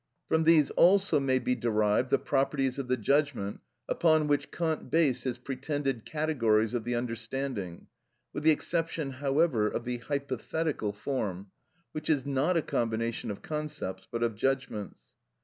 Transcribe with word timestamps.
From 0.27 0.45
these 0.45 0.71
also 0.71 1.19
may 1.19 1.37
be 1.37 1.53
derived 1.53 2.09
the 2.09 2.17
properties 2.17 2.79
of 2.79 2.87
the 2.87 2.97
judgment, 2.97 3.59
upon 3.87 4.25
which 4.25 4.49
Kant 4.49 4.89
based 4.89 5.25
his 5.25 5.37
pretended 5.37 6.05
categories 6.05 6.73
of 6.73 6.85
the 6.85 6.95
understanding, 6.95 7.85
with 8.33 8.41
the 8.41 8.49
exception 8.49 9.11
however 9.11 9.67
of 9.67 9.85
the 9.85 9.99
hypothetical 9.99 10.91
form, 10.91 11.51
which 11.91 12.09
is 12.09 12.25
not 12.25 12.57
a 12.57 12.63
combination 12.63 13.29
of 13.29 13.43
concepts, 13.43 14.07
but 14.11 14.23
of 14.23 14.33
judgments. 14.33 15.01